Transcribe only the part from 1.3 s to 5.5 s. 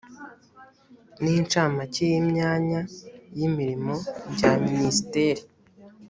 incamake y imyanya y imirimo bya minisiteri